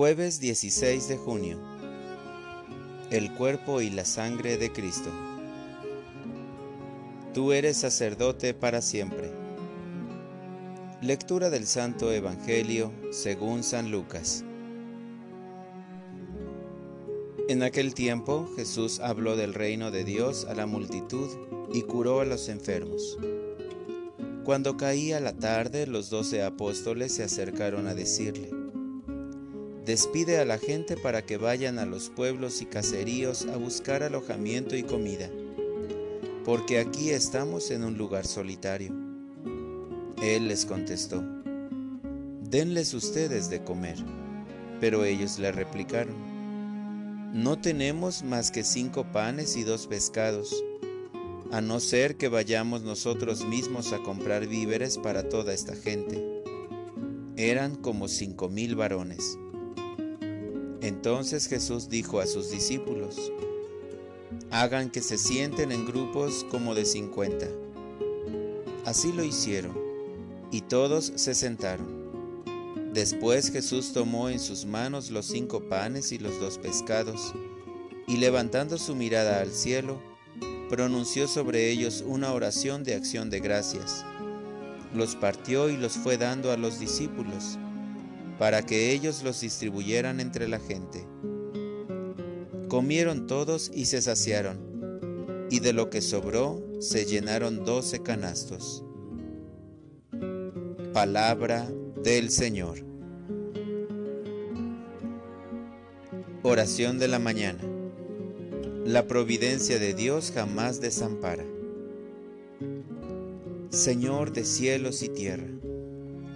Jueves 0.00 0.40
16 0.40 1.08
de 1.08 1.18
junio. 1.18 1.58
El 3.10 3.34
cuerpo 3.34 3.82
y 3.82 3.90
la 3.90 4.06
sangre 4.06 4.56
de 4.56 4.72
Cristo. 4.72 5.10
Tú 7.34 7.52
eres 7.52 7.76
sacerdote 7.76 8.54
para 8.54 8.80
siempre. 8.80 9.30
Lectura 11.02 11.50
del 11.50 11.66
Santo 11.66 12.10
Evangelio 12.14 12.90
según 13.10 13.62
San 13.62 13.90
Lucas. 13.90 14.42
En 17.50 17.62
aquel 17.62 17.92
tiempo 17.92 18.48
Jesús 18.56 19.00
habló 19.00 19.36
del 19.36 19.52
reino 19.52 19.90
de 19.90 20.04
Dios 20.04 20.46
a 20.48 20.54
la 20.54 20.64
multitud 20.64 21.28
y 21.74 21.82
curó 21.82 22.20
a 22.20 22.24
los 22.24 22.48
enfermos. 22.48 23.18
Cuando 24.44 24.78
caía 24.78 25.20
la 25.20 25.34
tarde, 25.34 25.86
los 25.86 26.08
doce 26.08 26.42
apóstoles 26.42 27.14
se 27.14 27.22
acercaron 27.22 27.86
a 27.86 27.94
decirle, 27.94 28.59
Despide 29.90 30.38
a 30.38 30.44
la 30.44 30.56
gente 30.56 30.96
para 30.96 31.26
que 31.26 31.36
vayan 31.36 31.80
a 31.80 31.84
los 31.84 32.10
pueblos 32.10 32.62
y 32.62 32.66
caseríos 32.66 33.46
a 33.46 33.56
buscar 33.56 34.04
alojamiento 34.04 34.76
y 34.76 34.84
comida, 34.84 35.28
porque 36.44 36.78
aquí 36.78 37.10
estamos 37.10 37.72
en 37.72 37.82
un 37.82 37.98
lugar 37.98 38.24
solitario. 38.24 38.94
Él 40.22 40.46
les 40.46 40.64
contestó, 40.64 41.24
Denles 42.40 42.94
ustedes 42.94 43.50
de 43.50 43.64
comer. 43.64 43.96
Pero 44.78 45.04
ellos 45.04 45.40
le 45.40 45.50
replicaron, 45.50 46.14
No 47.34 47.58
tenemos 47.58 48.22
más 48.22 48.52
que 48.52 48.62
cinco 48.62 49.02
panes 49.10 49.56
y 49.56 49.64
dos 49.64 49.88
pescados 49.88 50.62
a 51.50 51.60
no 51.60 51.80
ser 51.80 52.16
que 52.16 52.28
vayamos 52.28 52.82
nosotros 52.82 53.44
mismos 53.44 53.92
a 53.92 53.98
comprar 53.98 54.46
víveres 54.46 54.98
para 54.98 55.28
toda 55.28 55.52
esta 55.52 55.74
gente. 55.74 56.44
Eran 57.36 57.74
como 57.74 58.06
cinco 58.06 58.48
mil 58.48 58.76
varones. 58.76 59.36
Entonces 60.90 61.46
Jesús 61.46 61.88
dijo 61.88 62.18
a 62.18 62.26
sus 62.26 62.50
discípulos, 62.50 63.30
hagan 64.50 64.90
que 64.90 65.02
se 65.02 65.18
sienten 65.18 65.70
en 65.70 65.86
grupos 65.86 66.44
como 66.50 66.74
de 66.74 66.84
cincuenta. 66.84 67.46
Así 68.84 69.12
lo 69.12 69.22
hicieron, 69.22 69.78
y 70.50 70.62
todos 70.62 71.12
se 71.14 71.36
sentaron. 71.36 72.10
Después 72.92 73.52
Jesús 73.52 73.92
tomó 73.92 74.30
en 74.30 74.40
sus 74.40 74.66
manos 74.66 75.12
los 75.12 75.26
cinco 75.26 75.60
panes 75.68 76.10
y 76.10 76.18
los 76.18 76.40
dos 76.40 76.58
pescados, 76.58 77.34
y 78.08 78.16
levantando 78.16 78.76
su 78.76 78.96
mirada 78.96 79.40
al 79.40 79.52
cielo, 79.52 80.00
pronunció 80.68 81.28
sobre 81.28 81.70
ellos 81.70 82.02
una 82.04 82.32
oración 82.32 82.82
de 82.82 82.96
acción 82.96 83.30
de 83.30 83.38
gracias. 83.38 84.04
Los 84.92 85.14
partió 85.14 85.70
y 85.70 85.76
los 85.76 85.92
fue 85.92 86.18
dando 86.18 86.50
a 86.50 86.56
los 86.56 86.80
discípulos, 86.80 87.60
para 88.40 88.62
que 88.62 88.90
ellos 88.92 89.22
los 89.22 89.42
distribuyeran 89.42 90.18
entre 90.18 90.48
la 90.48 90.58
gente. 90.58 91.06
Comieron 92.68 93.26
todos 93.26 93.70
y 93.74 93.84
se 93.84 94.00
saciaron, 94.00 95.46
y 95.50 95.60
de 95.60 95.74
lo 95.74 95.90
que 95.90 96.00
sobró 96.00 96.58
se 96.78 97.04
llenaron 97.04 97.66
doce 97.66 98.02
canastos. 98.02 98.82
Palabra 100.94 101.70
del 102.02 102.30
Señor. 102.30 102.78
Oración 106.42 106.98
de 106.98 107.08
la 107.08 107.18
mañana. 107.18 107.62
La 108.86 109.06
providencia 109.06 109.78
de 109.78 109.92
Dios 109.92 110.32
jamás 110.34 110.80
desampara. 110.80 111.44
Señor 113.68 114.32
de 114.32 114.46
cielos 114.46 115.02
y 115.02 115.10
tierra, 115.10 115.50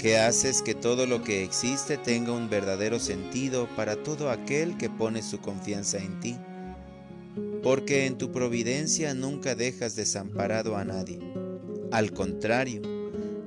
que 0.04 0.18
haces 0.18 0.60
que 0.60 0.74
todo 0.74 1.06
lo 1.06 1.22
que 1.22 1.42
existe 1.42 1.96
tenga 1.96 2.30
un 2.30 2.50
verdadero 2.50 2.98
sentido 3.00 3.66
para 3.74 3.96
todo 3.96 4.28
aquel 4.28 4.76
que 4.76 4.90
pone 4.90 5.22
su 5.22 5.40
confianza 5.40 5.96
en 5.96 6.20
ti, 6.20 6.36
porque 7.62 8.04
en 8.04 8.18
tu 8.18 8.30
providencia 8.30 9.14
nunca 9.14 9.54
dejas 9.54 9.96
desamparado 9.96 10.76
a 10.76 10.84
nadie. 10.84 11.20
Al 11.90 12.12
contrario, 12.12 12.82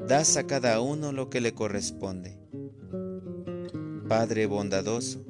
das 0.08 0.36
a 0.36 0.48
cada 0.48 0.82
uno 0.82 1.12
lo 1.12 1.30
que 1.30 1.42
le 1.42 1.54
corresponde. 1.54 2.40
Padre 4.08 4.48
bondadoso, 4.48 5.24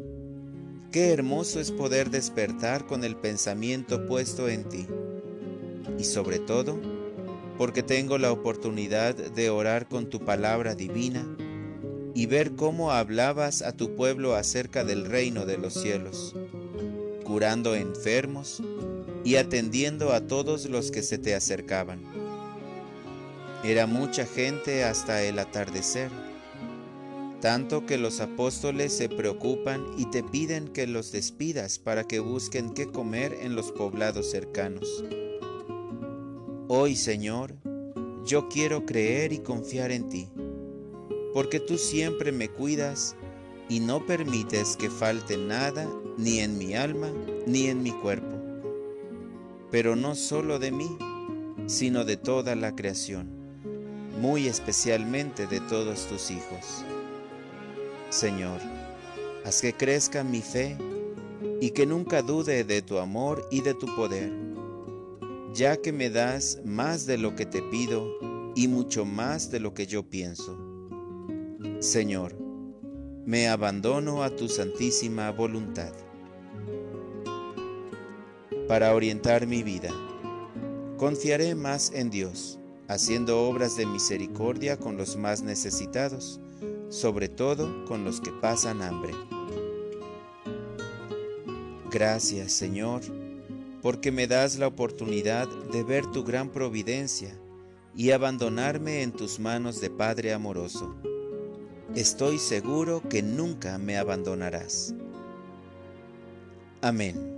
Qué 0.93 1.11
hermoso 1.11 1.59
es 1.59 1.73
poder 1.73 2.09
despertar 2.09 2.87
con 2.87 3.03
el 3.03 3.17
pensamiento 3.17 4.05
puesto 4.05 4.47
en 4.47 4.69
ti. 4.69 4.87
Y 5.99 6.05
sobre 6.05 6.39
todo, 6.39 6.79
porque 7.57 7.83
tengo 7.83 8.17
la 8.17 8.31
oportunidad 8.31 9.15
de 9.15 9.49
orar 9.49 9.87
con 9.87 10.09
tu 10.09 10.19
palabra 10.19 10.75
divina 10.75 11.25
y 12.13 12.25
ver 12.25 12.55
cómo 12.55 12.91
hablabas 12.91 13.61
a 13.61 13.71
tu 13.71 13.95
pueblo 13.95 14.35
acerca 14.35 14.83
del 14.83 15.05
reino 15.05 15.45
de 15.45 15.57
los 15.57 15.73
cielos, 15.73 16.35
curando 17.23 17.75
enfermos 17.75 18.61
y 19.23 19.35
atendiendo 19.35 20.13
a 20.13 20.21
todos 20.21 20.65
los 20.65 20.91
que 20.91 21.03
se 21.03 21.17
te 21.17 21.35
acercaban. 21.35 22.01
Era 23.63 23.87
mucha 23.87 24.25
gente 24.25 24.83
hasta 24.83 25.23
el 25.23 25.39
atardecer 25.39 26.11
tanto 27.41 27.85
que 27.85 27.97
los 27.97 28.19
apóstoles 28.19 28.93
se 28.93 29.09
preocupan 29.09 29.85
y 29.97 30.05
te 30.09 30.23
piden 30.23 30.67
que 30.67 30.87
los 30.87 31.11
despidas 31.11 31.77
para 31.77 32.03
que 32.03 32.19
busquen 32.19 32.73
qué 32.73 32.87
comer 32.87 33.37
en 33.41 33.55
los 33.55 33.71
poblados 33.71 34.31
cercanos. 34.31 35.03
Hoy, 36.69 36.97
Señor, 36.97 37.55
yo 38.25 38.49
quiero 38.49 38.85
creer 38.85 39.31
y 39.31 39.39
confiar 39.39 39.89
en 39.89 40.09
ti, 40.09 40.27
porque 41.33 41.61
tú 41.61 41.77
siempre 41.77 42.33
me 42.33 42.49
cuidas 42.49 43.15
y 43.69 43.79
no 43.79 44.05
permites 44.05 44.75
que 44.75 44.89
falte 44.89 45.37
nada 45.37 45.89
ni 46.17 46.39
en 46.39 46.57
mi 46.57 46.75
alma 46.75 47.09
ni 47.45 47.67
en 47.67 47.83
mi 47.83 47.93
cuerpo, 47.93 48.35
pero 49.71 49.95
no 49.95 50.13
solo 50.13 50.59
de 50.59 50.71
mí, 50.71 50.89
sino 51.67 52.03
de 52.03 52.17
toda 52.17 52.53
la 52.57 52.75
creación, 52.75 53.29
muy 54.19 54.49
especialmente 54.49 55.47
de 55.47 55.61
todos 55.61 56.05
tus 56.07 56.31
hijos. 56.31 56.83
Señor, 58.09 58.59
haz 59.45 59.61
que 59.61 59.71
crezca 59.71 60.21
mi 60.25 60.41
fe 60.41 60.77
y 61.61 61.69
que 61.69 61.85
nunca 61.85 62.21
dude 62.21 62.65
de 62.65 62.81
tu 62.81 62.97
amor 62.97 63.47
y 63.51 63.61
de 63.61 63.73
tu 63.73 63.85
poder, 63.95 64.46
ya 65.57 65.75
que 65.75 65.91
me 65.91 66.11
das 66.11 66.59
más 66.63 67.07
de 67.07 67.17
lo 67.17 67.35
que 67.35 67.47
te 67.47 67.63
pido 67.63 68.07
y 68.55 68.67
mucho 68.67 69.05
más 69.05 69.49
de 69.49 69.59
lo 69.59 69.73
que 69.73 69.87
yo 69.87 70.07
pienso. 70.07 70.55
Señor, 71.79 72.37
me 73.25 73.49
abandono 73.49 74.21
a 74.21 74.29
tu 74.29 74.47
santísima 74.47 75.31
voluntad. 75.31 75.91
Para 78.67 78.93
orientar 78.93 79.47
mi 79.47 79.63
vida, 79.63 79.89
confiaré 80.97 81.55
más 81.55 81.91
en 81.91 82.11
Dios, 82.11 82.59
haciendo 82.87 83.41
obras 83.41 83.75
de 83.75 83.87
misericordia 83.87 84.77
con 84.77 84.95
los 84.95 85.17
más 85.17 85.41
necesitados 85.41 86.39
sobre 86.89 87.27
todo 87.27 87.85
con 87.85 88.03
los 88.03 88.21
que 88.21 88.31
pasan 88.31 88.81
hambre. 88.81 89.13
Gracias, 91.91 92.53
Señor, 92.53 93.01
porque 93.87 94.11
me 94.11 94.27
das 94.27 94.59
la 94.59 94.67
oportunidad 94.67 95.47
de 95.71 95.81
ver 95.81 96.05
tu 96.07 96.25
gran 96.25 96.49
providencia 96.49 97.33
y 97.95 98.11
abandonarme 98.11 99.01
en 99.01 99.13
tus 99.13 99.39
manos 99.39 99.79
de 99.79 99.89
Padre 99.89 100.33
amoroso. 100.33 100.93
Estoy 101.95 102.37
seguro 102.37 103.01
que 103.09 103.23
nunca 103.23 103.77
me 103.77 103.97
abandonarás. 103.97 104.93
Amén. 106.81 107.36